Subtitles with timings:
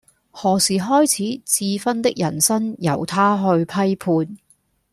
[0.31, 4.35] 何時開始智勳的人生由他去批判